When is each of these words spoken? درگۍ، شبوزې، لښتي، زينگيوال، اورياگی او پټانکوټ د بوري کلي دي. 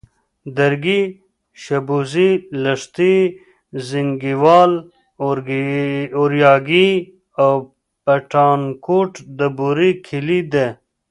درگۍ، 0.57 1.03
شبوزې، 1.61 2.29
لښتي، 2.63 3.17
زينگيوال، 3.87 4.71
اورياگی 6.19 6.89
او 7.43 7.51
پټانکوټ 8.05 9.11
د 9.37 9.39
بوري 9.57 9.91
کلي 10.07 10.39
دي. 10.51 10.67